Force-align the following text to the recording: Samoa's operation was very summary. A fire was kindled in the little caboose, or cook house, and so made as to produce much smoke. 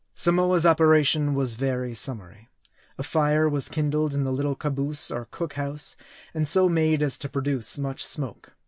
Samoa's 0.15 0.65
operation 0.65 1.35
was 1.35 1.53
very 1.53 1.93
summary. 1.93 2.49
A 2.97 3.03
fire 3.03 3.47
was 3.47 3.69
kindled 3.69 4.15
in 4.15 4.23
the 4.23 4.33
little 4.33 4.55
caboose, 4.55 5.11
or 5.11 5.27
cook 5.29 5.53
house, 5.53 5.95
and 6.33 6.47
so 6.47 6.67
made 6.67 7.03
as 7.03 7.19
to 7.19 7.29
produce 7.29 7.77
much 7.77 8.03
smoke. 8.03 8.53